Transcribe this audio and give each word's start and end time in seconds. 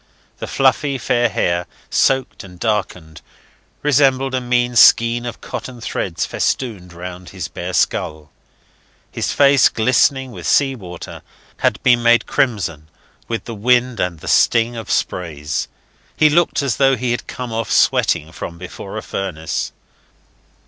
The 0.39 0.47
fluffy, 0.47 0.97
fair 0.97 1.29
hair, 1.29 1.67
soaked 1.91 2.43
and 2.43 2.59
darkened, 2.59 3.21
resembled 3.83 4.33
a 4.33 4.41
mean 4.41 4.75
skein 4.75 5.27
of 5.27 5.41
cotton 5.41 5.79
threads 5.79 6.25
festooned 6.25 6.91
round 6.91 7.29
his 7.29 7.47
bare 7.47 7.73
skull. 7.73 8.31
His 9.11 9.31
face, 9.31 9.69
glistening 9.69 10.31
with 10.31 10.47
sea 10.47 10.75
water, 10.75 11.21
had 11.57 11.77
been 11.83 12.01
made 12.01 12.25
crimson 12.25 12.89
with 13.27 13.45
the 13.45 13.53
wind, 13.53 13.99
with 13.99 14.21
the 14.21 14.27
sting 14.27 14.75
of 14.75 14.89
sprays. 14.89 15.67
He 16.17 16.31
looked 16.31 16.63
as 16.63 16.77
though 16.77 16.95
he 16.95 17.11
had 17.11 17.27
come 17.27 17.53
off 17.53 17.71
sweating 17.71 18.31
from 18.31 18.57
before 18.57 18.97
a 18.97 19.03
furnace. 19.03 19.71